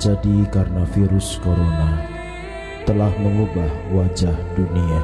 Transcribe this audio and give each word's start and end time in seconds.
terjadi 0.00 0.48
karena 0.48 0.88
virus 0.96 1.36
corona 1.44 2.00
telah 2.88 3.12
mengubah 3.20 3.68
wajah 3.92 4.32
dunia. 4.56 5.00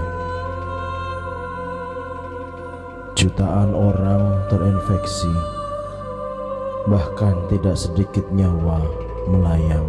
Jutaan 3.12 3.76
orang 3.76 4.40
terinfeksi, 4.48 5.28
bahkan 6.88 7.36
tidak 7.52 7.76
sedikit 7.76 8.24
nyawa 8.32 8.80
melayang. 9.28 9.84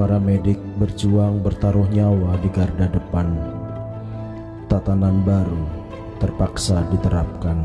Para 0.00 0.16
medik 0.16 0.56
berjuang 0.80 1.44
bertaruh 1.44 1.92
nyawa 1.92 2.40
di 2.40 2.48
garda 2.48 2.88
depan. 2.88 3.36
Tatanan 4.72 5.20
baru 5.28 5.79
terpaksa 6.20 6.84
diterapkan. 6.92 7.64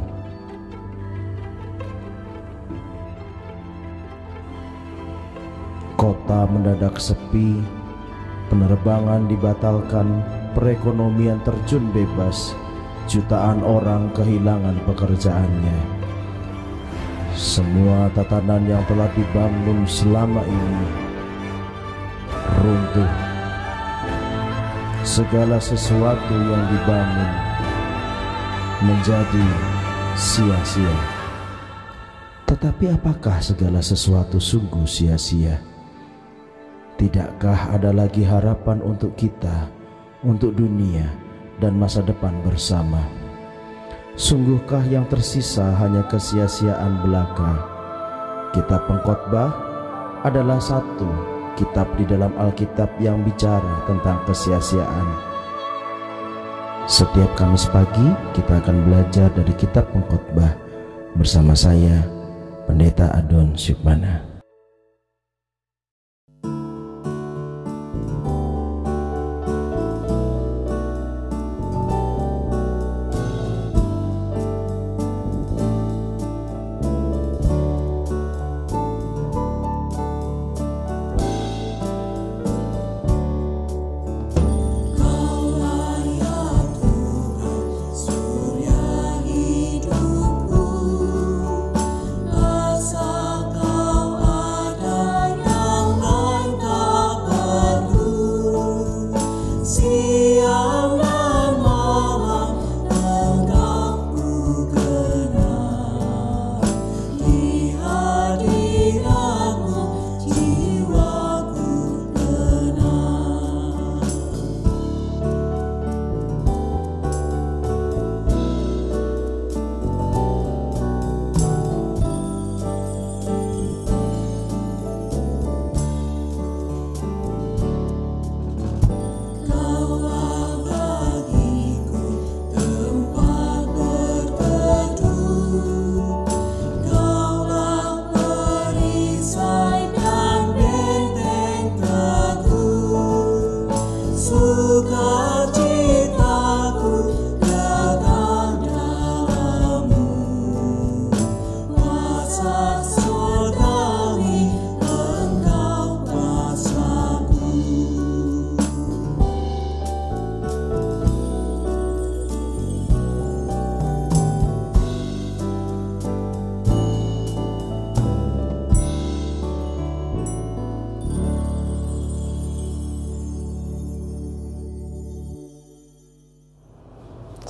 Kota 5.99 6.47
mendadak 6.47 6.95
sepi, 6.95 7.59
penerbangan 8.47 9.27
dibatalkan, 9.27 10.23
perekonomian 10.55 11.43
terjun 11.43 11.91
bebas, 11.91 12.55
jutaan 13.11 13.59
orang 13.61 14.07
kehilangan 14.15 14.79
pekerjaannya. 14.87 15.79
Semua 17.35 18.07
tatanan 18.15 18.63
yang 18.63 18.79
telah 18.87 19.11
dibangun 19.11 19.83
selama 19.83 20.39
ini 20.47 20.87
runtuh. 22.63 23.11
Segala 25.05 25.61
sesuatu 25.61 26.33
yang 26.33 26.63
dibangun 26.71 27.44
menjadi 28.83 29.47
sia-sia. 30.19 30.95
Tetapi 32.43 32.91
apakah 32.91 33.39
segala 33.39 33.79
sesuatu 33.79 34.35
sungguh 34.35 34.83
sia-sia? 34.83 35.63
Tidakkah 36.99 37.75
ada 37.75 37.95
lagi 37.95 38.23
harapan 38.23 38.83
untuk 38.83 39.15
kita, 39.15 39.71
untuk 40.23 40.55
dunia, 40.55 41.07
dan 41.59 41.75
masa 41.79 42.03
depan 42.03 42.35
bersama? 42.43 42.99
Sungguhkah 44.15 44.83
yang 44.87 45.07
tersisa 45.11 45.75
hanya 45.79 46.03
kesia-siaan 46.07 47.03
belaka? 47.03 47.67
Kitab 48.55 48.87
Pengkhotbah 48.87 49.51
adalah 50.23 50.59
satu 50.59 51.35
kitab 51.59 51.87
di 51.99 52.07
dalam 52.07 52.31
Alkitab 52.39 52.91
yang 52.99 53.23
bicara 53.23 53.83
tentang 53.87 54.23
kesia-siaan. 54.27 55.34
Setiap 56.85 57.33
Kamis 57.33 57.65
pagi 57.73 58.13
kita 58.37 58.61
akan 58.61 58.85
belajar 58.85 59.33
dari 59.33 59.49
kitab 59.57 59.89
Pengkhotbah 59.89 60.53
bersama 61.17 61.57
saya, 61.57 62.05
Pendeta 62.69 63.09
Adon 63.09 63.57
Syukmana. 63.57 64.34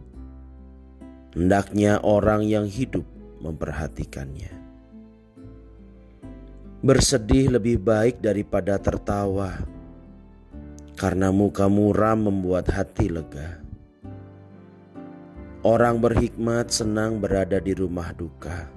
Hendaknya 1.33 2.03
orang 2.05 2.45
yang 2.45 2.69
hidup 2.69 3.07
memperhatikannya. 3.41 4.53
Bersedih 6.81 7.57
lebih 7.57 7.81
baik 7.81 8.21
daripada 8.21 8.77
tertawa, 8.81 9.65
karena 10.97 11.33
muka 11.33 11.69
muram 11.69 12.29
membuat 12.29 12.69
hati 12.69 13.09
lega. 13.09 13.61
Orang 15.61 16.01
berhikmat 16.01 16.73
senang 16.73 17.21
berada 17.21 17.61
di 17.61 17.77
rumah 17.77 18.17
duka, 18.17 18.69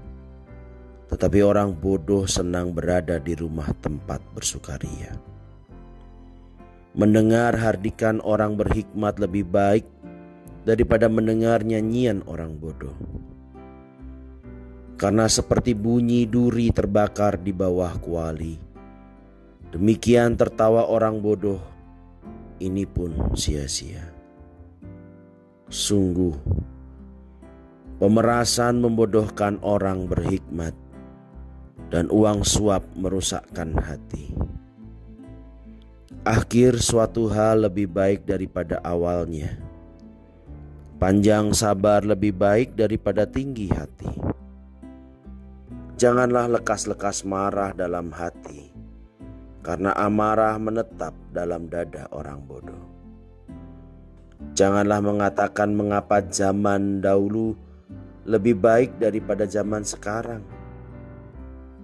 tetapi 1.07 1.39
orang 1.44 1.71
bodoh 1.71 2.27
senang 2.27 2.75
berada 2.75 3.19
di 3.24 3.35
rumah 3.39 3.71
tempat 3.80 4.19
bersukaria. 4.35 5.32
Mendengar 6.94 7.57
hardikan 7.57 8.22
orang 8.22 8.54
berhikmat 8.54 9.18
lebih 9.18 9.50
baik 9.50 9.86
daripada 10.62 11.10
mendengar 11.10 11.66
nyanyian 11.66 12.22
orang 12.30 12.57
bodoh. 12.62 12.94
Karena 15.01 15.25
seperti 15.25 15.74
bunyi 15.74 16.30
duri 16.30 16.69
terbakar 16.69 17.42
di 17.42 17.50
bawah 17.50 17.98
kuali, 17.98 18.56
demikian 19.74 20.38
tertawa 20.38 20.86
orang 20.86 21.18
bodoh, 21.18 21.60
ini 22.62 22.86
pun 22.86 23.34
sia-sia. 23.34 24.13
Sungguh, 25.68 26.38
Pemerasan 28.04 28.84
membodohkan 28.84 29.63
orang 29.63 30.12
berhikmat, 30.12 30.75
dan 31.88 32.12
uang 32.12 32.44
suap 32.44 32.84
merusakkan 33.00 33.80
hati. 33.80 34.36
Akhir 36.24 36.80
suatu 36.80 37.28
hal 37.28 37.68
lebih 37.68 37.92
baik 37.92 38.24
daripada 38.24 38.80
awalnya. 38.80 39.60
Panjang 40.96 41.52
sabar 41.52 42.00
lebih 42.00 42.31
baik 42.31 42.80
daripada 42.80 43.28
tinggi 43.28 43.68
hati. 43.68 44.08
Janganlah 46.00 46.48
lekas-lekas 46.48 47.28
marah 47.28 47.75
dalam 47.75 48.08
hati, 48.16 48.72
karena 49.68 49.92
amarah 50.00 50.56
menetap 50.56 51.12
dalam 51.36 51.68
dada 51.68 52.08
orang 52.16 52.40
bodoh. 52.48 52.88
Janganlah 54.56 55.04
mengatakan 55.04 55.76
mengapa 55.76 56.24
zaman 56.24 57.04
dahulu 57.04 57.52
lebih 58.24 58.64
baik 58.64 58.96
daripada 58.96 59.44
zaman 59.44 59.84
sekarang. 59.84 60.40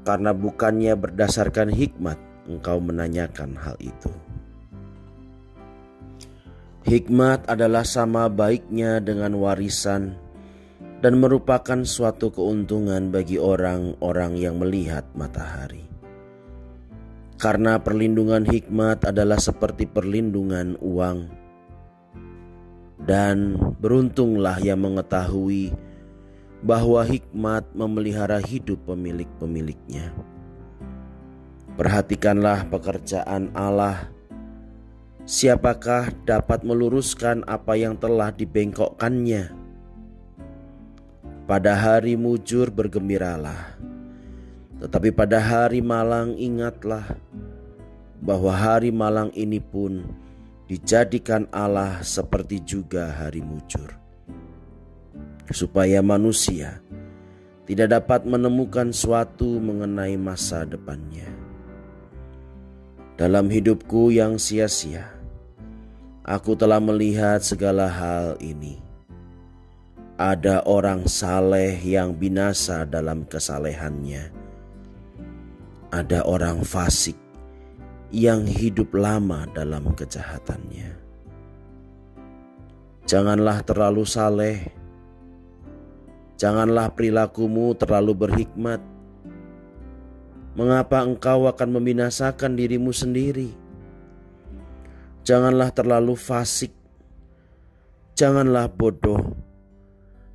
Karena 0.08 0.32
bukannya 0.32 0.96
berdasarkan 0.96 1.76
hikmat 1.76 2.16
engkau 2.48 2.80
menanyakan 2.80 3.60
hal 3.60 3.76
itu. 3.84 4.29
Hikmat 6.88 7.52
adalah 7.52 7.84
sama 7.84 8.32
baiknya 8.32 9.04
dengan 9.04 9.36
warisan 9.36 10.16
dan 11.00 11.20
merupakan 11.20 11.84
suatu 11.84 12.32
keuntungan 12.32 13.12
bagi 13.12 13.36
orang-orang 13.36 14.40
yang 14.40 14.60
melihat 14.60 15.04
matahari. 15.16 15.84
Karena 17.40 17.80
perlindungan 17.80 18.44
hikmat 18.44 19.08
adalah 19.08 19.40
seperti 19.40 19.88
perlindungan 19.88 20.76
uang, 20.84 21.32
dan 23.08 23.56
beruntunglah 23.80 24.60
yang 24.60 24.84
mengetahui 24.84 25.72
bahwa 26.60 27.00
hikmat 27.08 27.64
memelihara 27.72 28.44
hidup 28.44 28.84
pemilik-pemiliknya. 28.84 30.12
Perhatikanlah 31.80 32.68
pekerjaan 32.68 33.56
Allah. 33.56 34.12
Siapakah 35.28 36.12
dapat 36.24 36.64
meluruskan 36.64 37.44
apa 37.48 37.76
yang 37.76 38.00
telah 38.00 38.32
dibengkokkannya? 38.32 39.52
Pada 41.50 41.74
hari 41.74 42.14
mujur 42.14 42.70
bergembiralah, 42.70 43.80
tetapi 44.80 45.10
pada 45.10 45.42
hari 45.42 45.82
malang 45.82 46.38
ingatlah 46.38 47.18
bahwa 48.22 48.54
hari 48.54 48.94
malang 48.94 49.34
ini 49.34 49.58
pun 49.58 50.06
dijadikan 50.70 51.50
Allah 51.50 51.98
seperti 52.06 52.62
juga 52.62 53.10
hari 53.10 53.42
mujur 53.42 53.90
supaya 55.50 56.06
manusia 56.06 56.78
tidak 57.66 58.02
dapat 58.02 58.26
menemukan 58.26 58.94
suatu 58.94 59.58
mengenai 59.62 60.18
masa 60.18 60.66
depannya. 60.66 61.39
Dalam 63.20 63.52
hidupku 63.52 64.16
yang 64.16 64.40
sia-sia, 64.40 65.12
aku 66.24 66.56
telah 66.56 66.80
melihat 66.80 67.44
segala 67.44 67.92
hal 67.92 68.40
ini. 68.40 68.80
Ada 70.16 70.64
orang 70.64 71.04
saleh 71.04 71.76
yang 71.84 72.16
binasa 72.16 72.88
dalam 72.88 73.28
kesalehannya. 73.28 74.32
Ada 75.92 76.24
orang 76.24 76.64
fasik 76.64 77.20
yang 78.16 78.48
hidup 78.48 78.96
lama 78.96 79.44
dalam 79.52 79.92
kejahatannya. 79.92 80.96
Janganlah 83.04 83.68
terlalu 83.68 84.08
saleh 84.08 84.80
Janganlah 86.40 86.96
perilakumu 86.96 87.76
terlalu 87.76 88.16
berhikmat. 88.16 88.80
Mengapa 90.58 91.06
engkau 91.06 91.46
akan 91.46 91.70
membinasakan 91.78 92.58
dirimu 92.58 92.90
sendiri? 92.90 93.54
Janganlah 95.26 95.70
terlalu 95.70 96.18
fasik. 96.18 96.74
Janganlah 98.18 98.70
bodoh. 98.70 99.38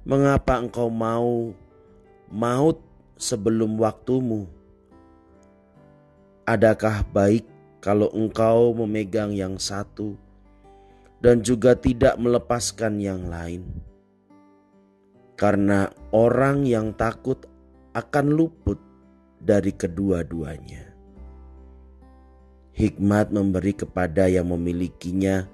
Mengapa 0.07 0.61
engkau 0.61 0.93
mau 0.93 1.51
maut 2.31 2.79
sebelum 3.19 3.75
waktumu? 3.81 4.47
Adakah 6.45 7.03
baik 7.11 7.49
kalau 7.81 8.13
engkau 8.13 8.77
memegang 8.77 9.33
yang 9.33 9.57
satu 9.57 10.15
dan 11.25 11.41
juga 11.41 11.73
tidak 11.73 12.21
melepaskan 12.21 13.01
yang 13.01 13.27
lain? 13.27 13.65
karena 15.35 15.91
orang 16.15 16.63
yang 16.63 16.95
takut 16.95 17.47
akan 17.95 18.27
luput 18.35 18.79
dari 19.45 19.77
kedua-duanya. 19.77 20.91
Hikmat 22.75 23.31
memberi 23.31 23.77
kepada 23.77 24.27
yang 24.27 24.51
memilikinya 24.51 25.47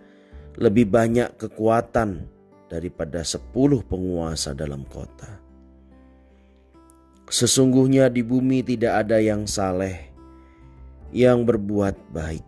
lebih 0.57 0.89
banyak 0.89 1.37
kekuatan 1.37 2.25
daripada 2.71 3.21
sepuluh 3.27 3.83
penguasa 3.85 4.57
dalam 4.57 4.87
kota. 4.89 5.43
Sesungguhnya 7.31 8.11
di 8.11 8.25
bumi 8.25 8.65
tidak 8.65 9.07
ada 9.07 9.21
yang 9.21 9.45
saleh, 9.47 10.11
yang 11.13 11.47
berbuat 11.47 11.95
baik, 12.11 12.47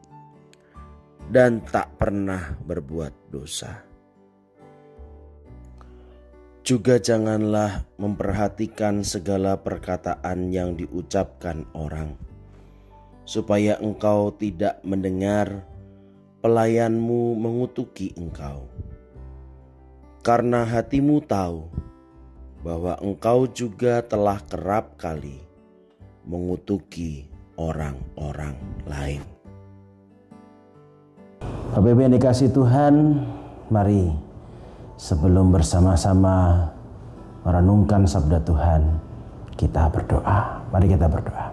dan 1.31 1.63
tak 1.69 1.95
pernah 2.01 2.59
berbuat 2.65 3.31
dosa. 3.31 3.92
Juga 6.63 6.95
janganlah 7.03 7.83
memperhatikan 7.99 9.03
segala 9.03 9.59
perkataan 9.59 10.55
yang 10.55 10.79
diucapkan 10.79 11.67
orang, 11.75 12.15
supaya 13.27 13.83
engkau 13.83 14.31
tidak 14.39 14.79
mendengar 14.87 15.67
pelayanmu 16.39 17.35
mengutuki 17.35 18.15
engkau. 18.15 18.71
Karena 20.23 20.63
hatimu 20.63 21.27
tahu 21.27 21.67
bahwa 22.63 22.95
engkau 23.03 23.51
juga 23.51 23.99
telah 24.07 24.39
kerap 24.47 24.95
kali 24.95 25.43
mengutuki 26.23 27.27
orang-orang 27.59 28.55
lain. 28.87 29.23
Bapak 31.75 31.91
Ibu 31.91 32.01
yang 32.07 32.15
dikasih 32.15 32.55
Tuhan, 32.55 33.27
mari 33.67 34.32
sebelum 35.03 35.51
bersama-sama 35.51 36.71
merenungkan 37.43 38.07
sabda 38.07 38.39
Tuhan, 38.47 39.03
kita 39.59 39.91
berdoa. 39.91 40.63
Mari 40.71 40.87
kita 40.95 41.11
berdoa. 41.11 41.51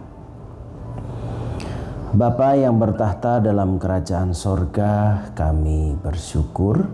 Bapa 2.14 2.54
yang 2.54 2.78
bertahta 2.78 3.42
dalam 3.42 3.82
kerajaan 3.82 4.38
sorga, 4.38 5.26
kami 5.34 5.98
bersyukur 5.98 6.86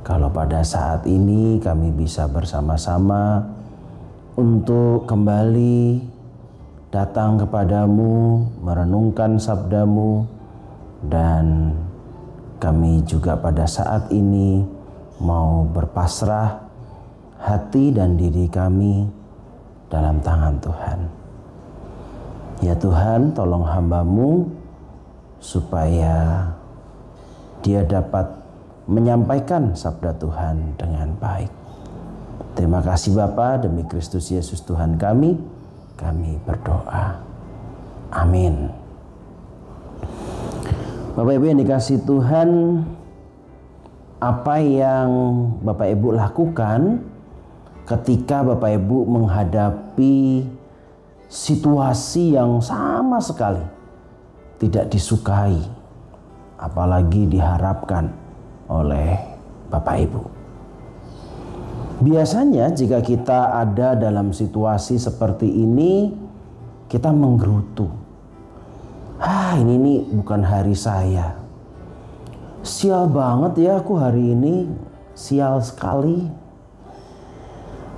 kalau 0.00 0.32
pada 0.32 0.64
saat 0.64 1.04
ini 1.04 1.60
kami 1.60 1.92
bisa 1.92 2.24
bersama-sama 2.24 3.44
untuk 4.40 5.04
kembali 5.04 6.00
datang 6.88 7.36
kepadamu, 7.36 8.48
merenungkan 8.64 9.36
sabdamu, 9.36 10.24
dan 11.04 11.76
kami 12.60 13.04
juga 13.04 13.36
pada 13.36 13.64
saat 13.68 14.08
ini 14.12 14.79
mau 15.20 15.68
berpasrah 15.68 16.64
hati 17.40 17.92
dan 17.92 18.16
diri 18.16 18.48
kami 18.48 19.04
dalam 19.92 20.20
tangan 20.20 20.56
Tuhan. 20.60 21.00
Ya 22.60 22.76
Tuhan, 22.76 23.32
tolong 23.32 23.64
hambamu 23.64 24.52
supaya 25.40 26.44
dia 27.64 27.80
dapat 27.84 28.28
menyampaikan 28.84 29.72
sabda 29.72 30.16
Tuhan 30.20 30.76
dengan 30.76 31.16
baik. 31.16 31.52
Terima 32.52 32.84
kasih 32.84 33.16
Bapa 33.16 33.56
demi 33.64 33.86
Kristus 33.88 34.28
Yesus 34.28 34.60
Tuhan 34.60 35.00
kami, 35.00 35.40
kami 35.96 36.36
berdoa. 36.44 37.16
Amin. 38.12 38.68
Bapak 41.16 41.32
Ibu 41.36 41.44
yang 41.48 41.60
dikasih 41.64 42.04
Tuhan, 42.04 42.48
apa 44.20 44.60
yang 44.60 45.08
Bapak 45.64 45.88
Ibu 45.96 46.12
lakukan 46.12 47.00
ketika 47.88 48.44
Bapak 48.44 48.76
Ibu 48.76 49.08
menghadapi 49.08 50.44
situasi 51.24 52.36
yang 52.36 52.60
sama 52.60 53.16
sekali 53.24 53.64
tidak 54.60 54.92
disukai, 54.92 55.56
apalagi 56.60 57.24
diharapkan 57.32 58.12
oleh 58.68 59.16
Bapak 59.72 59.96
Ibu. 60.04 60.22
Biasanya 62.04 62.68
jika 62.76 63.00
kita 63.00 63.56
ada 63.56 63.96
dalam 63.96 64.36
situasi 64.36 65.00
seperti 65.00 65.48
ini, 65.48 66.12
kita 66.92 67.08
menggerutu. 67.08 67.88
Ah, 69.16 69.56
ini 69.56 69.80
nih 69.80 70.00
bukan 70.12 70.44
hari 70.44 70.76
saya. 70.76 71.39
Sial 72.60 73.08
banget 73.08 73.64
ya 73.64 73.80
aku 73.80 73.96
hari 73.96 74.36
ini, 74.36 74.68
sial 75.16 75.64
sekali. 75.64 76.28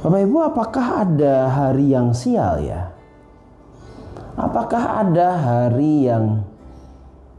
Bapak 0.03 0.23
Ibu, 0.23 0.39
apakah 0.39 0.87
ada 1.03 1.51
hari 1.51 1.91
yang 1.91 2.15
sial 2.15 2.63
ya? 2.63 2.95
Apakah 4.39 5.03
ada 5.03 5.35
hari 5.35 6.07
yang 6.07 6.47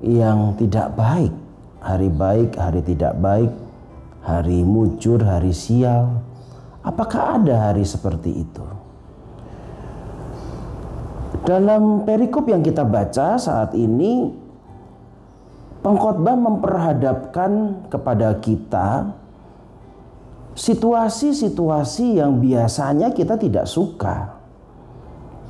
yang 0.04 0.56
tidak 0.60 0.92
baik? 1.00 1.32
Hari 1.84 2.12
baik, 2.12 2.56
hari 2.60 2.80
tidak 2.84 3.16
baik, 3.20 3.52
hari 4.24 4.64
mujur, 4.64 5.20
hari 5.24 5.56
sial. 5.56 6.24
Apakah 6.84 7.40
ada 7.40 7.72
hari 7.72 7.88
seperti 7.88 8.44
itu? 8.44 8.68
Dalam 11.44 12.08
perikop 12.08 12.48
yang 12.48 12.64
kita 12.64 12.88
baca 12.88 13.36
saat 13.36 13.76
ini, 13.76 14.43
pengkhotbah 15.84 16.40
memperhadapkan 16.40 17.84
kepada 17.92 18.40
kita 18.40 19.20
situasi-situasi 20.56 22.24
yang 22.24 22.40
biasanya 22.40 23.12
kita 23.12 23.36
tidak 23.36 23.68
suka, 23.68 24.40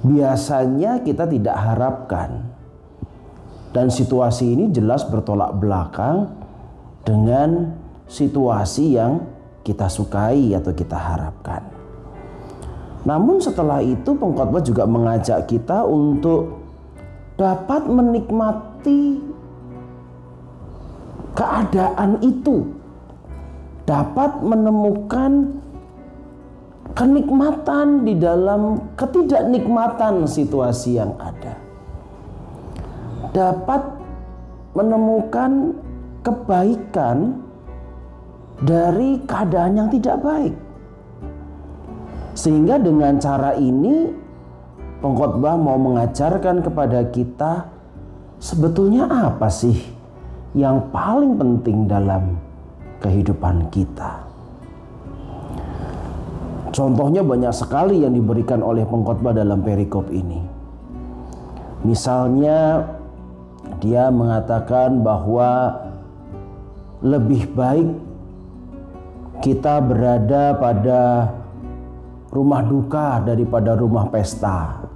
biasanya 0.02 1.06
kita 1.06 1.30
tidak 1.30 1.54
harapkan, 1.54 2.50
dan 3.78 3.94
situasi 3.94 4.58
ini 4.58 4.74
jelas 4.74 5.06
bertolak 5.06 5.54
belakang 5.62 6.34
dengan 7.06 7.78
situasi 8.10 8.98
yang 8.98 9.22
kita 9.62 9.86
sukai 9.88 10.56
atau 10.58 10.74
kita 10.74 10.98
harapkan. 10.98 11.62
Namun 13.04 13.44
setelah 13.44 13.84
itu 13.84 14.16
pengkhotbah 14.16 14.64
juga 14.64 14.88
mengajak 14.88 15.52
kita 15.52 15.84
untuk 15.84 16.64
dapat 17.36 17.84
menikmati 17.92 19.33
keadaan 21.34 22.22
itu. 22.22 22.70
Dapat 23.84 24.40
menemukan 24.40 25.60
kenikmatan 26.96 28.08
di 28.08 28.16
dalam 28.16 28.80
ketidaknikmatan 28.96 30.24
situasi 30.24 31.02
yang 31.02 31.12
ada. 31.20 31.60
Dapat 33.36 33.82
menemukan 34.78 35.76
kebaikan 36.24 37.44
dari 38.64 39.20
keadaan 39.28 39.84
yang 39.84 39.90
tidak 39.92 40.22
baik. 40.24 40.56
Sehingga 42.34 42.80
dengan 42.80 43.20
cara 43.20 43.54
ini 43.60 44.10
pengkhotbah 45.04 45.60
mau 45.60 45.76
mengajarkan 45.76 46.64
kepada 46.64 47.04
kita 47.12 47.68
sebetulnya 48.40 49.06
apa 49.06 49.52
sih 49.52 50.03
yang 50.54 50.90
paling 50.94 51.34
penting 51.38 51.90
dalam 51.90 52.38
kehidupan 53.02 53.68
kita. 53.74 54.22
Contohnya 56.74 57.22
banyak 57.22 57.54
sekali 57.54 58.02
yang 58.02 58.18
diberikan 58.18 58.66
oleh 58.66 58.82
pengkhotbah 58.86 59.34
dalam 59.34 59.62
perikop 59.62 60.10
ini. 60.10 60.42
Misalnya 61.86 62.82
dia 63.78 64.10
mengatakan 64.10 65.06
bahwa 65.06 65.84
lebih 67.04 67.52
baik 67.54 67.90
kita 69.44 69.84
berada 69.84 70.56
pada 70.56 71.02
rumah 72.34 72.66
duka 72.66 73.22
daripada 73.22 73.76
rumah 73.78 74.10
pesta. 74.10 74.88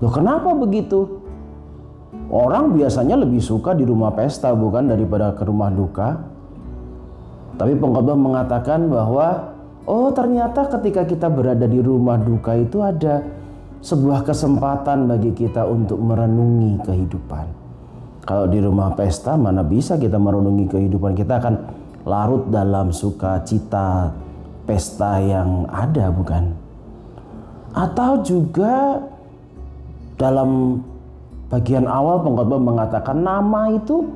Loh 0.00 0.12
kenapa 0.12 0.54
begitu? 0.56 1.15
Orang 2.26 2.74
biasanya 2.74 3.14
lebih 3.22 3.38
suka 3.38 3.70
di 3.70 3.86
rumah 3.86 4.10
pesta 4.10 4.50
bukan 4.50 4.90
daripada 4.90 5.30
ke 5.30 5.46
rumah 5.46 5.70
duka. 5.70 6.18
Tapi 7.54 7.72
pengkhotbah 7.78 8.18
mengatakan 8.18 8.90
bahwa 8.90 9.54
oh 9.86 10.10
ternyata 10.10 10.66
ketika 10.66 11.06
kita 11.06 11.30
berada 11.30 11.64
di 11.70 11.78
rumah 11.78 12.18
duka 12.18 12.58
itu 12.58 12.82
ada 12.82 13.22
sebuah 13.78 14.26
kesempatan 14.26 15.06
bagi 15.06 15.30
kita 15.38 15.62
untuk 15.62 16.02
merenungi 16.02 16.82
kehidupan. 16.82 17.46
Kalau 18.26 18.50
di 18.50 18.58
rumah 18.58 18.90
pesta 18.98 19.38
mana 19.38 19.62
bisa 19.62 19.94
kita 19.94 20.18
merenungi 20.18 20.66
kehidupan 20.66 21.14
kita 21.14 21.38
akan 21.38 21.54
larut 22.02 22.50
dalam 22.50 22.90
sukacita 22.90 24.10
pesta 24.66 25.22
yang 25.22 25.70
ada 25.70 26.10
bukan? 26.10 26.50
Atau 27.70 28.26
juga 28.26 28.98
dalam 30.18 30.82
bagian 31.50 31.86
awal 31.86 32.22
pengkhotbah 32.22 32.58
mengatakan 32.58 33.22
nama 33.22 33.70
itu 33.70 34.06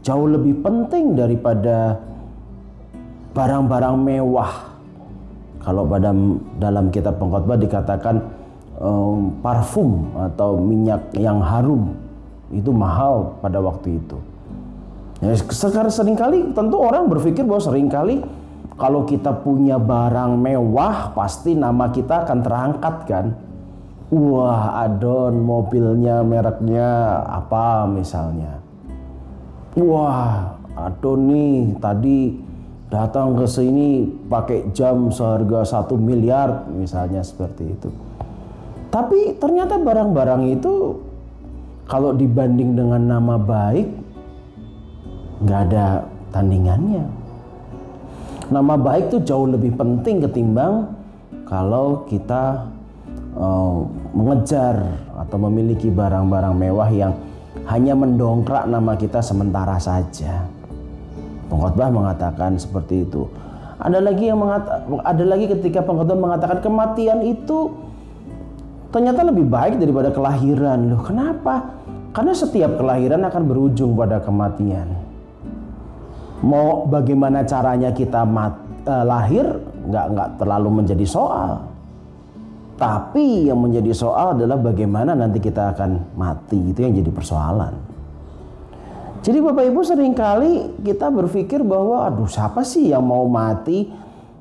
jauh 0.00 0.28
lebih 0.28 0.64
penting 0.64 1.16
daripada 1.16 2.00
barang-barang 3.36 3.96
mewah. 4.00 4.52
Kalau 5.60 5.84
pada 5.84 6.10
dalam 6.56 6.88
kitab 6.88 7.20
pengkhotbah 7.20 7.60
dikatakan 7.60 8.16
um, 8.80 9.36
parfum 9.44 10.08
atau 10.16 10.56
minyak 10.56 11.12
yang 11.20 11.44
harum 11.44 11.92
itu 12.50 12.72
mahal 12.72 13.36
pada 13.44 13.60
waktu 13.60 14.00
itu. 14.00 14.16
Ya, 15.20 15.36
sekarang 15.36 15.92
sering 15.92 16.16
kali 16.16 16.56
tentu 16.56 16.80
orang 16.80 17.12
berpikir 17.12 17.44
bahwa 17.44 17.60
sering 17.60 17.92
kali 17.92 18.24
kalau 18.80 19.04
kita 19.04 19.36
punya 19.44 19.76
barang 19.76 20.40
mewah 20.40 21.12
pasti 21.12 21.52
nama 21.52 21.92
kita 21.92 22.24
akan 22.24 22.38
terangkat 22.40 22.96
kan. 23.04 23.26
Wah, 24.10 24.90
adon 24.90 25.38
mobilnya 25.38 26.26
mereknya 26.26 27.22
apa 27.30 27.86
misalnya. 27.86 28.58
Wah, 29.78 30.58
adon 30.74 31.30
nih 31.30 31.78
tadi 31.78 32.34
datang 32.90 33.38
ke 33.38 33.46
sini 33.46 34.10
pakai 34.26 34.74
jam 34.74 35.14
seharga 35.14 35.62
satu 35.62 35.94
miliar 35.94 36.66
misalnya 36.74 37.22
seperti 37.22 37.70
itu. 37.70 37.86
Tapi 38.90 39.38
ternyata 39.38 39.78
barang-barang 39.78 40.42
itu 40.58 40.98
kalau 41.86 42.10
dibanding 42.10 42.74
dengan 42.74 43.06
nama 43.06 43.38
baik 43.38 43.86
nggak 45.46 45.60
ada 45.70 46.02
tandingannya. 46.34 47.06
Nama 48.50 48.74
baik 48.74 49.14
itu 49.14 49.18
jauh 49.22 49.46
lebih 49.46 49.78
penting 49.78 50.26
ketimbang 50.26 50.98
kalau 51.46 52.02
kita 52.10 52.66
uh, 53.40 53.88
mengejar 54.12 54.84
atau 55.16 55.36
memiliki 55.48 55.88
barang-barang 55.88 56.52
mewah 56.52 56.90
yang 56.92 57.12
hanya 57.66 57.96
mendongkrak 57.96 58.68
nama 58.68 58.92
kita 59.00 59.24
sementara 59.24 59.80
saja. 59.80 60.44
Pengkhotbah 61.48 61.88
mengatakan 61.88 62.60
seperti 62.60 63.08
itu. 63.08 63.24
Ada 63.80 63.96
lagi 63.98 64.28
yang 64.28 64.38
mengata, 64.44 64.84
ada 65.02 65.24
lagi 65.24 65.48
ketika 65.48 65.80
pengkhotbah 65.80 66.20
mengatakan 66.20 66.60
kematian 66.60 67.24
itu 67.24 67.72
ternyata 68.92 69.24
lebih 69.24 69.48
baik 69.48 69.80
daripada 69.80 70.12
kelahiran. 70.12 70.92
Loh, 70.92 71.00
kenapa? 71.00 71.80
Karena 72.12 72.36
setiap 72.36 72.76
kelahiran 72.76 73.24
akan 73.24 73.42
berujung 73.48 73.96
pada 73.96 74.20
kematian 74.20 75.10
mau 76.40 76.88
bagaimana 76.88 77.44
caranya 77.44 77.92
kita 77.92 78.24
mat, 78.24 78.56
uh, 78.88 79.04
lahir 79.04 79.44
nggak 79.88 80.06
nggak 80.16 80.28
terlalu 80.40 80.68
menjadi 80.82 81.06
soal. 81.06 81.69
Tapi 82.80 83.52
yang 83.52 83.60
menjadi 83.60 83.92
soal 83.92 84.40
adalah 84.40 84.56
bagaimana 84.56 85.12
nanti 85.12 85.36
kita 85.36 85.76
akan 85.76 86.16
mati 86.16 86.56
itu 86.56 86.80
yang 86.80 86.96
jadi 86.96 87.12
persoalan. 87.12 87.76
Jadi 89.20 89.36
Bapak 89.36 89.68
Ibu 89.68 89.80
sering 89.84 90.16
kali 90.16 90.80
kita 90.80 91.12
berpikir 91.12 91.60
bahwa 91.60 92.08
aduh 92.08 92.24
siapa 92.24 92.64
sih 92.64 92.88
yang 92.88 93.04
mau 93.04 93.28
mati? 93.28 93.84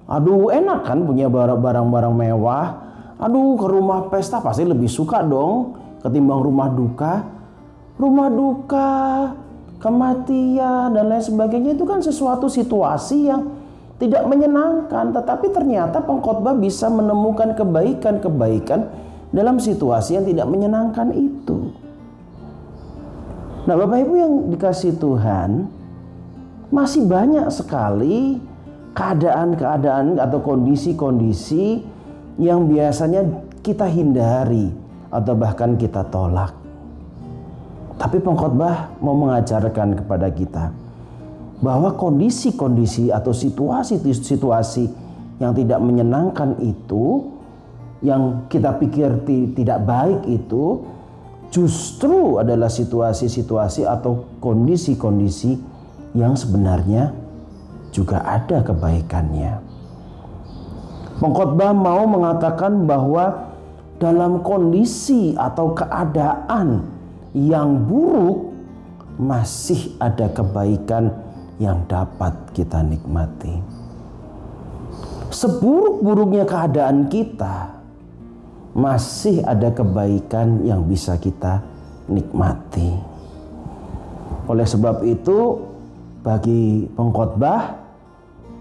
Aduh 0.07 0.55
enak 0.55 0.87
kan 0.87 1.03
punya 1.03 1.27
barang-barang 1.27 2.15
mewah. 2.15 2.67
Aduh 3.19 3.59
ke 3.59 3.67
rumah 3.67 4.07
pesta 4.07 4.39
pasti 4.39 4.63
lebih 4.63 4.87
suka 4.87 5.19
dong 5.19 5.75
ketimbang 5.99 6.39
rumah 6.39 6.71
duka. 6.71 7.27
Rumah 7.99 8.27
duka 8.31 8.91
kematian 9.83 10.95
dan 10.95 11.11
lain 11.11 11.23
sebagainya 11.27 11.75
itu 11.75 11.83
kan 11.83 11.99
sesuatu 11.99 12.47
situasi 12.47 13.27
yang 13.27 13.58
tidak 13.99 14.23
menyenangkan, 14.25 15.11
tetapi 15.11 15.51
ternyata 15.51 15.99
pengkhotbah 15.99 16.55
bisa 16.55 16.87
menemukan 16.87 17.51
kebaikan-kebaikan 17.51 18.87
dalam 19.35 19.59
situasi 19.59 20.15
yang 20.15 20.25
tidak 20.25 20.47
menyenangkan 20.47 21.11
itu. 21.11 21.75
Nah, 23.67 23.75
Bapak 23.75 23.99
Ibu 24.07 24.13
yang 24.15 24.33
dikasih 24.55 24.95
Tuhan, 24.97 25.67
masih 26.71 27.03
banyak 27.05 27.43
sekali 27.51 28.39
keadaan-keadaan 28.95 30.15
atau 30.17 30.39
kondisi-kondisi 30.41 31.83
yang 32.39 32.71
biasanya 32.71 33.27
kita 33.59 33.83
hindari 33.83 34.71
atau 35.11 35.35
bahkan 35.35 35.75
kita 35.75 36.07
tolak. 36.07 36.55
Tapi 37.99 38.15
pengkhotbah 38.23 38.95
mau 39.03 39.11
mengajarkan 39.11 39.99
kepada 39.99 40.31
kita 40.31 40.88
bahwa 41.59 41.91
kondisi-kondisi 41.99 43.11
atau 43.11 43.35
situasi-situasi 43.35 44.85
yang 45.43 45.51
tidak 45.55 45.79
menyenangkan 45.83 46.55
itu 46.63 47.35
yang 47.99 48.47
kita 48.47 48.79
pikir 48.79 49.27
tidak 49.55 49.83
baik 49.83 50.23
itu 50.23 50.87
justru 51.51 52.39
adalah 52.39 52.71
situasi-situasi 52.71 53.83
atau 53.83 54.39
kondisi-kondisi 54.39 55.59
yang 56.15 56.39
sebenarnya 56.39 57.11
juga 57.91 58.23
ada 58.23 58.63
kebaikannya. 58.63 59.59
Pengkhotbah 61.19 61.75
mau 61.75 62.07
mengatakan 62.07 62.87
bahwa 62.87 63.51
dalam 63.99 64.39
kondisi 64.39 65.35
atau 65.35 65.75
keadaan 65.75 66.87
yang 67.35 67.83
buruk 67.83 68.55
masih 69.19 69.99
ada 69.99 70.31
kebaikan 70.31 71.11
yang 71.59 71.83
dapat 71.85 72.33
kita 72.55 72.79
nikmati. 72.81 73.59
Seburuk-buruknya 75.29 76.47
keadaan 76.47 77.11
kita, 77.11 77.77
masih 78.73 79.43
ada 79.43 79.69
kebaikan 79.69 80.63
yang 80.65 80.87
bisa 80.87 81.19
kita 81.19 81.61
nikmati. 82.07 82.95
Oleh 84.49 84.65
sebab 84.65 85.05
itu, 85.05 85.61
bagi 86.25 86.89
pengkhotbah 86.95 87.77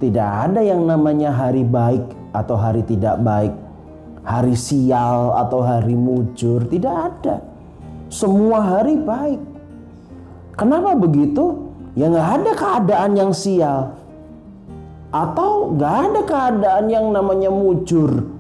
tidak 0.03 0.29
ada 0.51 0.61
yang 0.61 0.85
namanya 0.85 1.33
hari 1.33 1.65
baik 1.65 2.05
atau 2.35 2.59
hari 2.59 2.85
tidak 2.85 3.17
baik, 3.25 3.55
hari 4.27 4.59
sial 4.59 5.33
atau 5.39 5.65
hari 5.65 5.97
mujur, 5.97 6.67
tidak 6.69 7.15
ada. 7.15 7.41
Semua 8.13 8.61
hari 8.61 9.01
baik. 9.01 9.41
Kenapa 10.59 10.99
begitu? 10.99 11.68
Ya 11.99 12.07
nggak 12.07 12.31
ada 12.39 12.53
keadaan 12.55 13.13
yang 13.19 13.35
sial. 13.35 13.99
Atau 15.11 15.75
nggak 15.75 15.97
ada 16.07 16.21
keadaan 16.23 16.87
yang 16.87 17.11
namanya 17.11 17.51
mujur. 17.51 18.31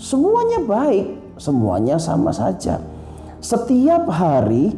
Semuanya 0.00 0.64
baik 0.64 1.36
semuanya 1.36 2.00
sama 2.00 2.32
saja. 2.32 2.80
Setiap 3.44 4.08
hari 4.08 4.72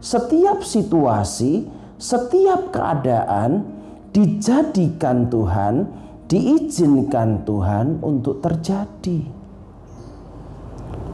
setiap 0.00 0.64
situasi 0.64 1.66
setiap 2.00 2.72
keadaan 2.72 3.68
dijadikan 4.16 5.28
Tuhan 5.28 5.84
diizinkan 6.24 7.44
Tuhan 7.44 8.00
untuk 8.00 8.40
terjadi. 8.40 9.20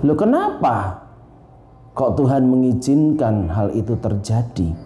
Loh 0.07 0.15
kenapa 0.15 1.03
kok 1.97 2.15
Tuhan 2.21 2.47
mengizinkan 2.47 3.51
hal 3.51 3.75
itu 3.75 3.99
terjadi? 3.99 4.86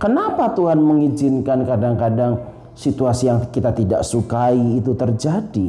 Kenapa 0.00 0.56
Tuhan 0.56 0.80
mengizinkan 0.80 1.68
kadang-kadang 1.68 2.40
situasi 2.72 3.28
yang 3.28 3.52
kita 3.52 3.76
tidak 3.76 4.00
sukai 4.00 4.56
itu 4.56 4.96
terjadi? 4.96 5.68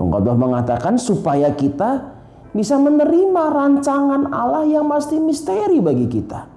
Pengkhotbah 0.00 0.32
mengatakan 0.32 0.96
supaya 0.96 1.52
kita 1.52 2.16
bisa 2.56 2.80
menerima 2.80 3.42
rancangan 3.52 4.32
Allah 4.32 4.64
yang 4.64 4.88
pasti 4.88 5.20
misteri 5.20 5.84
bagi 5.84 6.08
kita. 6.08 6.48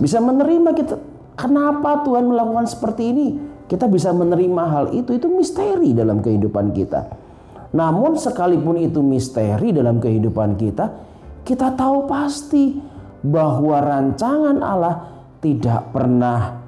Bisa 0.00 0.16
menerima 0.16 0.72
kita 0.72 0.96
kenapa 1.36 2.08
Tuhan 2.08 2.24
melakukan 2.24 2.64
seperti 2.64 3.02
ini? 3.12 3.28
Kita 3.68 3.84
bisa 3.84 4.16
menerima 4.16 4.64
hal 4.64 4.96
itu 4.96 5.12
itu 5.12 5.28
misteri 5.28 5.92
dalam 5.92 6.24
kehidupan 6.24 6.72
kita. 6.72 7.04
Namun 7.76 8.16
sekalipun 8.16 8.80
itu 8.80 9.04
misteri 9.04 9.76
dalam 9.76 10.00
kehidupan 10.00 10.56
kita, 10.56 10.88
kita 11.44 11.76
tahu 11.76 12.08
pasti 12.08 12.80
bahwa 13.20 13.76
rancangan 13.76 14.56
Allah 14.64 15.17
tidak 15.38 15.94
pernah 15.94 16.58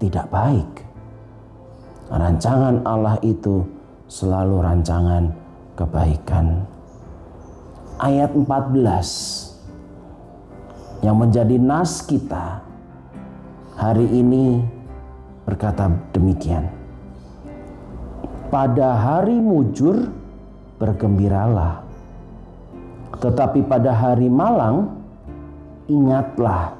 tidak 0.00 0.28
baik. 0.32 0.84
Rancangan 2.08 2.86
Allah 2.86 3.18
itu 3.20 3.66
selalu 4.06 4.62
rancangan 4.62 5.34
kebaikan. 5.74 6.64
Ayat 7.96 8.30
14 8.32 9.56
yang 11.04 11.16
menjadi 11.16 11.56
nas 11.60 12.04
kita 12.04 12.60
hari 13.76 14.06
ini 14.08 14.64
berkata 15.44 15.90
demikian. 16.12 16.68
Pada 18.46 18.94
hari 18.94 19.36
mujur 19.36 20.08
bergembiralah. 20.78 21.82
Tetapi 23.16 23.64
pada 23.64 23.96
hari 23.96 24.28
malang 24.28 24.92
ingatlah 25.88 26.76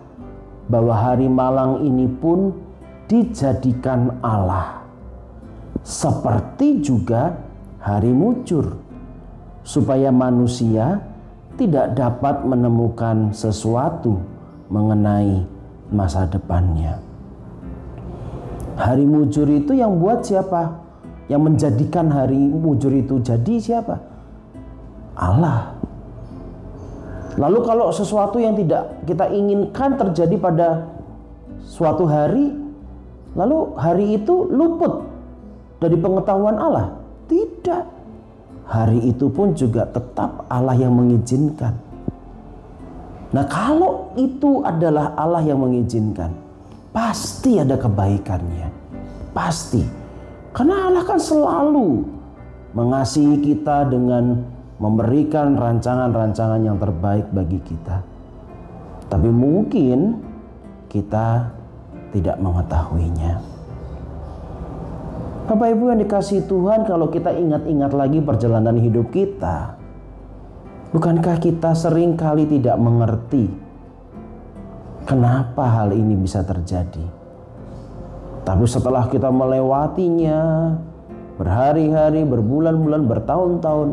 bahwa 0.67 0.95
hari 0.95 1.31
malang 1.31 1.83
ini 1.87 2.11
pun 2.11 2.55
dijadikan 3.07 4.19
Allah. 4.23 4.83
Seperti 5.87 6.83
juga 6.83 7.39
hari 7.79 8.11
mujur, 8.11 8.75
supaya 9.63 10.11
manusia 10.11 10.99
tidak 11.55 11.95
dapat 11.95 12.43
menemukan 12.43 13.31
sesuatu 13.31 14.19
mengenai 14.67 15.47
masa 15.95 16.27
depannya. 16.27 16.99
Hari 18.77 19.07
mujur 19.09 19.47
itu 19.49 19.73
yang 19.73 19.97
buat 20.03 20.27
siapa? 20.27 20.85
Yang 21.31 21.43
menjadikan 21.43 22.07
hari 22.13 22.39
mujur 22.39 22.93
itu 22.93 23.23
jadi 23.23 23.55
siapa? 23.57 23.97
Allah. 25.17 25.79
Lalu 27.37 27.59
kalau 27.69 27.93
sesuatu 27.93 28.41
yang 28.41 28.57
tidak 28.57 29.05
kita 29.05 29.29
inginkan 29.29 30.01
terjadi 30.01 30.37
pada 30.41 30.69
suatu 31.61 32.09
hari, 32.09 32.57
lalu 33.37 33.77
hari 33.77 34.17
itu 34.17 34.49
luput 34.49 35.05
dari 35.77 35.97
pengetahuan 36.01 36.57
Allah? 36.57 36.97
Tidak. 37.29 37.85
Hari 38.67 38.99
itu 39.05 39.29
pun 39.31 39.53
juga 39.53 39.85
tetap 39.87 40.49
Allah 40.49 40.75
yang 40.75 40.97
mengizinkan. 40.97 41.77
Nah, 43.31 43.45
kalau 43.47 44.11
itu 44.17 44.65
adalah 44.65 45.13
Allah 45.15 45.45
yang 45.45 45.61
mengizinkan, 45.61 46.33
pasti 46.91 47.61
ada 47.61 47.77
kebaikannya. 47.77 48.73
Pasti. 49.37 49.85
Karena 50.57 50.89
Allah 50.89 51.05
kan 51.05 51.21
selalu 51.21 52.01
mengasihi 52.73 53.37
kita 53.45 53.93
dengan 53.93 54.56
memberikan 54.77 55.57
rancangan-rancangan 55.57 56.61
yang 56.61 56.77
terbaik 56.77 57.27
bagi 57.33 57.61
kita. 57.65 58.05
Tapi 59.09 59.29
mungkin 59.33 60.21
kita 60.93 61.49
tidak 62.13 62.37
mengetahuinya. 62.41 63.41
Bapak 65.47 65.69
Ibu 65.79 65.95
yang 65.95 66.01
dikasih 66.03 66.51
Tuhan, 66.51 66.83
kalau 66.91 67.07
kita 67.07 67.31
ingat-ingat 67.31 67.95
lagi 67.95 68.19
perjalanan 68.19 68.75
hidup 68.83 69.15
kita, 69.15 69.79
bukankah 70.91 71.39
kita 71.39 71.71
sering 71.79 72.19
kali 72.19 72.51
tidak 72.51 72.75
mengerti 72.83 73.47
kenapa 75.07 75.71
hal 75.71 75.95
ini 75.95 76.19
bisa 76.19 76.43
terjadi? 76.43 77.07
Tapi 78.43 78.65
setelah 78.67 79.07
kita 79.07 79.31
melewatinya 79.31 80.75
berhari-hari, 81.39 82.27
berbulan-bulan, 82.27 83.07
bertahun-tahun, 83.07 83.89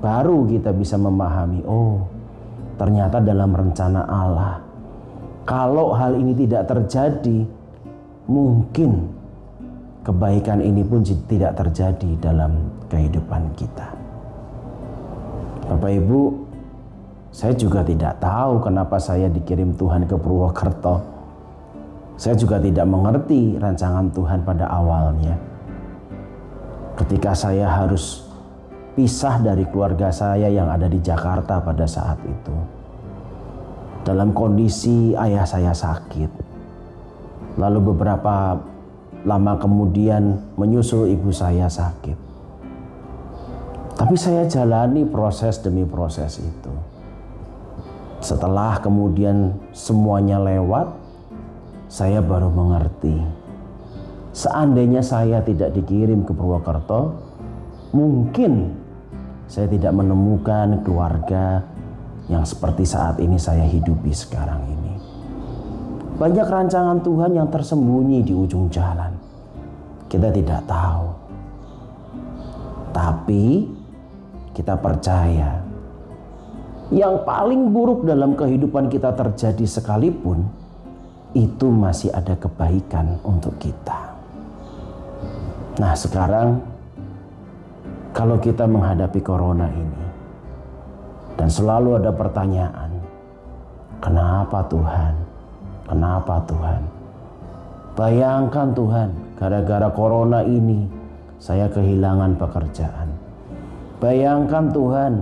baru 0.00 0.48
kita 0.48 0.72
bisa 0.72 0.96
memahami, 0.96 1.60
oh 1.68 2.04
ternyata 2.80 3.22
dalam 3.22 3.54
rencana 3.54 4.02
Allah. 4.08 4.58
Kalau 5.44 5.92
hal 5.92 6.16
ini 6.16 6.32
tidak 6.32 6.64
terjadi, 6.72 7.44
mungkin 8.24 9.12
kebaikan 10.00 10.64
ini 10.64 10.80
pun 10.80 11.04
tidak 11.04 11.52
terjadi 11.60 12.10
dalam 12.20 12.72
kehidupan 12.88 13.52
kita. 13.52 13.92
Bapak 15.68 15.92
Ibu, 15.92 16.20
saya 17.32 17.52
juga 17.56 17.84
tidak 17.84 18.20
tahu 18.20 18.60
kenapa 18.64 18.96
saya 18.96 19.28
dikirim 19.28 19.76
Tuhan 19.76 20.08
ke 20.08 20.16
Purwokerto. 20.16 21.12
Saya 22.14 22.38
juga 22.38 22.62
tidak 22.62 22.86
mengerti 22.86 23.58
rancangan 23.58 24.08
Tuhan 24.14 24.46
pada 24.46 24.70
awalnya. 24.70 25.34
Ketika 26.94 27.34
saya 27.34 27.66
harus 27.66 28.23
pisah 28.94 29.42
dari 29.42 29.66
keluarga 29.66 30.14
saya 30.14 30.46
yang 30.46 30.70
ada 30.70 30.86
di 30.86 31.02
Jakarta 31.02 31.58
pada 31.60 31.84
saat 31.84 32.18
itu. 32.22 32.56
dalam 34.04 34.36
kondisi 34.36 35.16
ayah 35.16 35.48
saya 35.48 35.72
sakit. 35.72 36.28
Lalu 37.56 37.80
beberapa 37.90 38.60
lama 39.24 39.56
kemudian 39.56 40.52
menyusul 40.60 41.08
ibu 41.08 41.32
saya 41.32 41.66
sakit. 41.72 42.20
Tapi 43.96 44.14
saya 44.20 44.44
jalani 44.44 45.08
proses 45.08 45.56
demi 45.64 45.88
proses 45.88 46.36
itu. 46.36 46.72
Setelah 48.20 48.76
kemudian 48.84 49.56
semuanya 49.72 50.36
lewat, 50.36 50.92
saya 51.88 52.20
baru 52.20 52.52
mengerti. 52.52 53.16
Seandainya 54.34 55.00
saya 55.00 55.40
tidak 55.40 55.72
dikirim 55.78 56.26
ke 56.26 56.34
Purwokerto, 56.34 57.14
mungkin 57.94 58.74
saya 59.48 59.68
tidak 59.68 59.92
menemukan 59.92 60.80
keluarga 60.80 61.62
yang 62.32 62.44
seperti 62.44 62.88
saat 62.88 63.20
ini 63.20 63.36
saya 63.36 63.68
hidupi 63.68 64.10
sekarang 64.12 64.64
ini. 64.64 64.94
Banyak 66.14 66.46
rancangan 66.46 67.02
Tuhan 67.02 67.36
yang 67.36 67.50
tersembunyi 67.50 68.22
di 68.22 68.32
ujung 68.32 68.70
jalan. 68.70 69.12
Kita 70.06 70.30
tidak 70.30 70.62
tahu. 70.64 71.06
Tapi 72.94 73.44
kita 74.54 74.78
percaya 74.78 75.58
yang 76.94 77.26
paling 77.26 77.74
buruk 77.74 78.06
dalam 78.06 78.38
kehidupan 78.38 78.86
kita 78.86 79.10
terjadi 79.18 79.66
sekalipun 79.66 80.46
itu 81.34 81.66
masih 81.66 82.14
ada 82.14 82.38
kebaikan 82.38 83.18
untuk 83.26 83.58
kita. 83.58 84.14
Nah, 85.82 85.98
sekarang 85.98 86.62
kalau 88.14 88.38
kita 88.38 88.70
menghadapi 88.70 89.18
corona 89.26 89.66
ini 89.74 90.04
dan 91.34 91.50
selalu 91.50 91.98
ada 91.98 92.14
pertanyaan, 92.14 92.94
kenapa 93.98 94.62
Tuhan? 94.70 95.14
Kenapa 95.90 96.38
Tuhan? 96.46 96.82
Bayangkan 97.98 98.70
Tuhan, 98.70 99.08
gara-gara 99.34 99.90
corona 99.90 100.46
ini 100.46 100.86
saya 101.42 101.66
kehilangan 101.66 102.38
pekerjaan. 102.38 103.10
Bayangkan 103.98 104.70
Tuhan, 104.70 105.12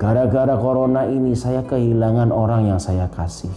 gara-gara 0.00 0.56
corona 0.56 1.04
ini 1.04 1.36
saya 1.36 1.60
kehilangan 1.68 2.32
orang 2.32 2.72
yang 2.72 2.80
saya 2.80 3.08
kasih. 3.12 3.52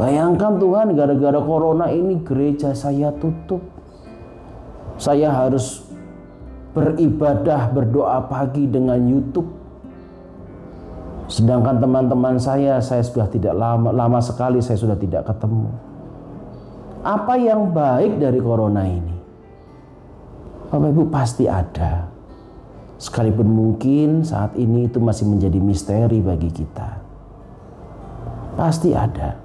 Bayangkan 0.00 0.56
Tuhan, 0.56 0.96
gara-gara 0.96 1.40
corona 1.44 1.92
ini 1.92 2.24
gereja 2.24 2.72
saya 2.72 3.12
tutup. 3.12 3.60
Saya 4.98 5.30
harus 5.30 5.87
beribadah, 6.78 7.74
berdoa 7.74 8.22
pagi 8.30 8.70
dengan 8.70 9.02
YouTube. 9.02 9.50
Sedangkan 11.26 11.82
teman-teman 11.82 12.38
saya, 12.38 12.78
saya 12.78 13.02
sudah 13.02 13.26
tidak 13.26 13.52
lama, 13.58 13.90
lama 13.90 14.22
sekali 14.22 14.62
saya 14.62 14.78
sudah 14.78 14.94
tidak 14.94 15.26
ketemu. 15.26 15.68
Apa 17.02 17.34
yang 17.34 17.74
baik 17.74 18.22
dari 18.22 18.38
corona 18.38 18.86
ini? 18.86 19.16
Bapak 20.70 20.88
Ibu 20.94 21.02
pasti 21.10 21.44
ada. 21.50 22.06
Sekalipun 22.98 23.46
mungkin 23.46 24.26
saat 24.26 24.54
ini 24.58 24.86
itu 24.86 24.98
masih 24.98 25.28
menjadi 25.28 25.58
misteri 25.58 26.18
bagi 26.18 26.50
kita. 26.50 26.98
Pasti 28.58 28.90
ada. 28.90 29.38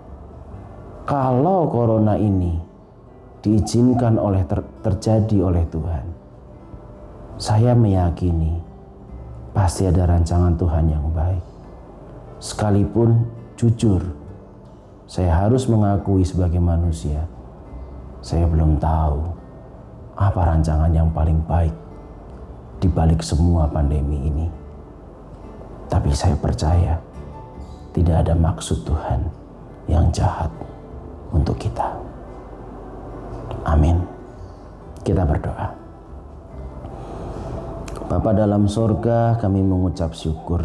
Kalau 1.06 1.70
corona 1.70 2.18
ini 2.18 2.58
diizinkan 3.44 4.16
oleh 4.18 4.42
ter, 4.48 4.64
terjadi 4.82 5.52
oleh 5.52 5.68
Tuhan, 5.68 6.06
saya 7.38 7.74
meyakini 7.74 8.62
pasti 9.54 9.90
ada 9.90 10.06
rancangan 10.06 10.54
Tuhan 10.58 10.86
yang 10.90 11.06
baik. 11.14 11.42
Sekalipun 12.38 13.26
jujur, 13.58 14.02
saya 15.10 15.46
harus 15.46 15.66
mengakui 15.66 16.22
sebagai 16.22 16.60
manusia, 16.60 17.26
saya 18.22 18.46
belum 18.46 18.78
tahu 18.78 19.22
apa 20.14 20.42
rancangan 20.46 20.92
yang 20.94 21.10
paling 21.10 21.42
baik 21.50 21.74
di 22.78 22.88
balik 22.92 23.24
semua 23.26 23.66
pandemi 23.66 24.30
ini. 24.30 24.48
Tapi 25.90 26.10
saya 26.14 26.38
percaya 26.38 26.98
tidak 27.94 28.26
ada 28.26 28.34
maksud 28.34 28.82
Tuhan 28.86 29.22
yang 29.90 30.10
jahat 30.10 30.50
untuk 31.34 31.58
kita. 31.58 31.94
Amin. 33.66 34.02
Kita 35.06 35.26
berdoa. 35.28 35.83
Bapa 38.14 38.30
dalam 38.30 38.70
sorga 38.70 39.42
kami 39.42 39.66
mengucap 39.66 40.14
syukur. 40.14 40.62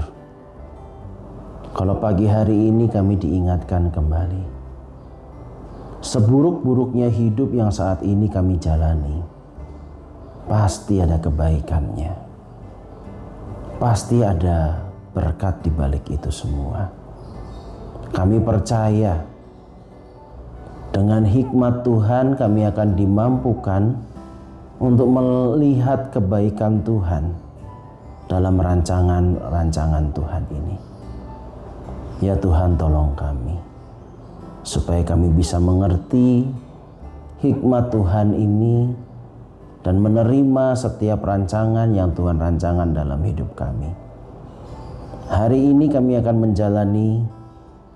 Kalau 1.72 1.96
pagi 1.96 2.28
hari 2.28 2.68
ini 2.68 2.92
kami 2.92 3.16
diingatkan 3.16 3.88
kembali. 3.88 4.44
Seburuk-buruknya 6.04 7.08
hidup 7.08 7.56
yang 7.56 7.72
saat 7.72 8.04
ini 8.04 8.28
kami 8.28 8.60
jalani. 8.60 9.24
Pasti 10.44 11.00
ada 11.00 11.16
kebaikannya. 11.16 12.12
Pasti 13.80 14.20
ada 14.20 14.84
berkat 15.16 15.64
di 15.64 15.72
balik 15.72 16.04
itu 16.12 16.28
semua. 16.28 16.84
Kami 18.12 18.44
percaya 18.44 19.24
dengan 20.92 21.24
hikmat 21.24 21.80
Tuhan 21.80 22.36
kami 22.36 22.68
akan 22.68 22.88
dimampukan 22.92 23.96
untuk 24.78 25.10
melihat 25.10 26.14
kebaikan 26.14 26.78
Tuhan 26.86 27.34
dalam 28.30 28.54
rancangan-rancangan 28.62 30.04
Tuhan 30.14 30.44
ini. 30.54 30.76
Ya 32.18 32.34
Tuhan 32.38 32.78
tolong 32.78 33.14
kami 33.14 33.58
supaya 34.62 35.02
kami 35.06 35.30
bisa 35.34 35.58
mengerti 35.62 36.46
hikmat 37.42 37.94
Tuhan 37.94 38.34
ini 38.34 38.90
dan 39.86 40.02
menerima 40.02 40.74
setiap 40.74 41.22
rancangan 41.22 41.94
yang 41.94 42.10
Tuhan 42.14 42.38
rancangan 42.38 42.90
dalam 42.90 43.22
hidup 43.22 43.54
kami. 43.54 43.90
Hari 45.30 45.60
ini 45.60 45.86
kami 45.86 46.18
akan 46.18 46.36
menjalani 46.38 47.22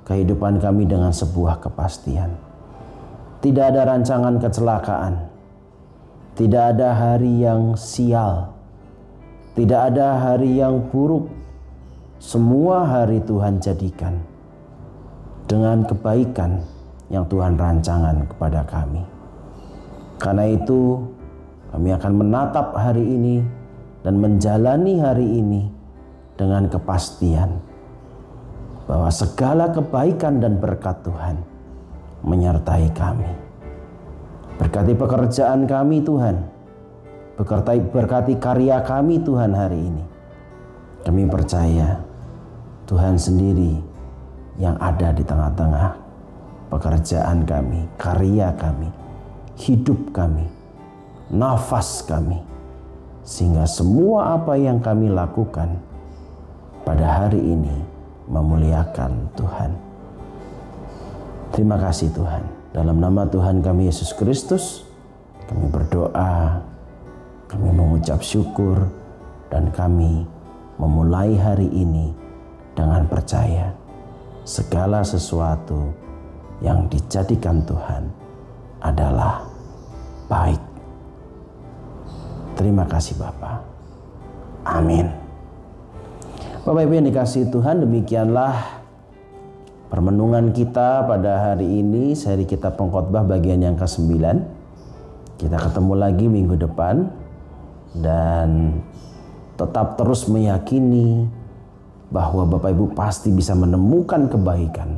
kehidupan 0.07 0.62
kami 0.62 0.87
dengan 0.87 1.11
sebuah 1.11 1.59
kepastian. 1.62 2.31
Tidak 3.42 3.64
ada 3.75 3.83
rancangan 3.90 4.38
kecelakaan 4.38 5.32
tidak 6.33 6.77
ada 6.77 6.97
hari 6.97 7.45
yang 7.45 7.77
sial, 7.77 8.57
tidak 9.53 9.92
ada 9.92 10.16
hari 10.16 10.57
yang 10.61 10.81
buruk. 10.88 11.29
Semua 12.23 12.87
hari 12.87 13.18
Tuhan 13.21 13.59
jadikan 13.59 14.16
dengan 15.51 15.85
kebaikan 15.85 16.62
yang 17.12 17.27
Tuhan 17.29 17.59
rancangan 17.59 18.25
kepada 18.31 18.64
kami. 18.64 19.03
Karena 20.23 20.47
itu, 20.49 21.03
kami 21.75 21.92
akan 21.92 22.12
menatap 22.14 22.73
hari 22.79 23.03
ini 23.03 23.42
dan 24.07 24.23
menjalani 24.23 25.03
hari 25.03 25.27
ini 25.27 25.62
dengan 26.38 26.71
kepastian 26.71 27.59
bahwa 28.87 29.11
segala 29.12 29.68
kebaikan 29.71 30.40
dan 30.40 30.57
berkat 30.59 30.97
Tuhan 31.05 31.42
menyertai 32.23 32.88
kami. 32.95 33.52
Berkati 34.62 34.94
pekerjaan 34.94 35.66
kami 35.66 36.07
Tuhan. 36.07 36.38
Berkati, 37.35 37.83
berkati 37.83 38.38
karya 38.38 38.79
kami 38.87 39.18
Tuhan 39.18 39.51
hari 39.59 39.90
ini. 39.90 40.05
Kami 41.03 41.27
percaya 41.27 41.98
Tuhan 42.87 43.18
sendiri 43.18 43.83
yang 44.62 44.79
ada 44.79 45.11
di 45.11 45.27
tengah-tengah 45.27 45.98
pekerjaan 46.70 47.42
kami, 47.42 47.90
karya 47.98 48.55
kami, 48.55 48.87
hidup 49.59 49.98
kami, 50.14 50.46
nafas 51.35 52.07
kami. 52.07 52.38
Sehingga 53.27 53.66
semua 53.66 54.38
apa 54.38 54.55
yang 54.55 54.79
kami 54.79 55.11
lakukan 55.11 55.75
pada 56.87 57.27
hari 57.27 57.42
ini 57.42 57.83
memuliakan 58.31 59.27
Tuhan. 59.35 59.75
Terima 61.51 61.83
kasih 61.83 62.14
Tuhan. 62.14 62.62
Dalam 62.72 63.04
nama 63.04 63.28
Tuhan 63.28 63.61
kami 63.61 63.85
Yesus 63.85 64.16
Kristus, 64.16 64.88
kami 65.44 65.68
berdoa, 65.68 66.64
kami 67.44 67.68
mengucap 67.68 68.24
syukur, 68.24 68.88
dan 69.52 69.68
kami 69.76 70.24
memulai 70.80 71.37
hari 71.37 71.68
ini 71.68 72.16
dengan 72.72 73.04
percaya 73.04 73.76
segala 74.48 75.04
sesuatu 75.04 75.92
yang 76.64 76.88
dijadikan 76.88 77.61
Tuhan 77.68 78.08
adalah 78.80 79.44
baik. 80.32 80.62
Terima 82.56 82.88
kasih 82.88 83.20
Bapak. 83.20 83.61
Amin. 84.64 85.12
Bapak 86.64 86.88
Ibu 86.88 86.92
yang 86.96 87.08
dikasih 87.12 87.52
Tuhan, 87.52 87.85
demikianlah 87.85 88.82
Permenungan 89.92 90.57
kita 90.57 91.05
pada 91.05 91.52
hari 91.52 91.85
ini 91.85 92.16
seri 92.16 92.48
kita 92.48 92.72
pengkhotbah 92.72 93.28
bagian 93.28 93.61
yang 93.61 93.76
ke-9. 93.76 94.09
Kita 95.37 95.61
ketemu 95.61 95.92
lagi 96.00 96.33
minggu 96.33 96.57
depan 96.57 97.12
dan 98.00 98.81
tetap 99.61 100.00
terus 100.00 100.24
meyakini 100.33 101.28
bahwa 102.09 102.48
Bapak 102.48 102.72
Ibu 102.72 102.96
pasti 102.96 103.37
bisa 103.37 103.52
menemukan 103.52 104.33
kebaikan 104.33 104.96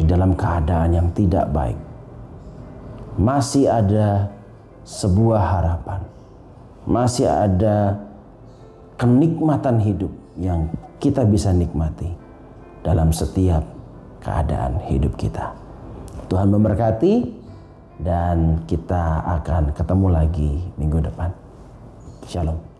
di 0.00 0.08
dalam 0.08 0.32
keadaan 0.32 0.96
yang 0.96 1.08
tidak 1.12 1.44
baik. 1.52 1.76
Masih 3.20 3.68
ada 3.68 4.32
sebuah 4.88 5.42
harapan. 5.60 6.00
Masih 6.88 7.28
ada 7.28 8.00
kenikmatan 8.96 9.84
hidup 9.84 10.16
yang 10.40 10.64
kita 10.96 11.28
bisa 11.28 11.52
nikmati 11.52 12.24
dalam 12.86 13.10
setiap 13.10 13.66
keadaan 14.22 14.78
hidup 14.86 15.18
kita. 15.18 15.50
Tuhan 16.30 16.54
memberkati 16.54 17.14
dan 17.98 18.62
kita 18.70 19.26
akan 19.42 19.74
ketemu 19.74 20.06
lagi 20.14 20.52
minggu 20.78 21.02
depan. 21.02 21.34
Shalom. 22.30 22.75